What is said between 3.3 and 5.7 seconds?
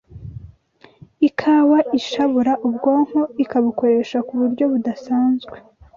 ikabukoresha ku buryo budasanzwe,